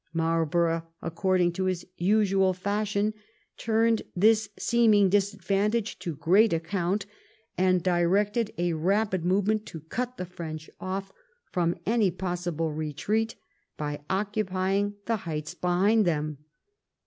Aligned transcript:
Marlborough, 0.13 0.81
according 1.03 1.51
to 1.51 1.65
his 1.65 1.85
usual 1.95 2.53
fash 2.53 2.97
ion, 2.97 3.13
turned 3.55 4.01
this 4.15 4.49
seeming 4.57 5.09
disadvantage 5.09 5.99
to 5.99 6.15
great 6.15 6.51
account, 6.53 7.05
and 7.55 7.83
directed 7.83 8.51
a 8.57 8.73
rapid 8.73 9.23
movement 9.23 9.63
to 9.67 9.79
cut 9.79 10.17
the 10.17 10.25
Erench 10.25 10.71
ofF 10.79 11.11
from 11.51 11.75
any 11.85 12.09
possible 12.09 12.71
retreat 12.71 13.35
by 13.77 14.01
occupying 14.09 14.95
the 15.05 15.17
heights 15.17 15.53
be 15.53 15.67
hind 15.67 16.05
them. 16.05 16.39